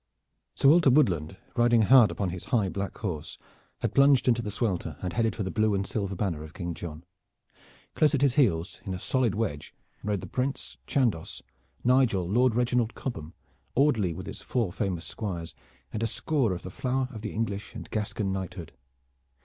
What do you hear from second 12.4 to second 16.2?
Reginald Cobham, Audley with his four famous squires, and a